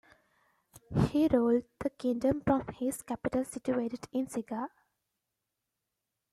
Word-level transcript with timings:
He 1.11 1.27
ruled 1.27 1.65
the 1.77 1.91
kingdom 1.91 2.41
from 2.41 2.65
his 2.69 3.03
capital 3.03 3.43
situated 3.45 4.07
in 4.11 4.25
Siga. 4.25 4.69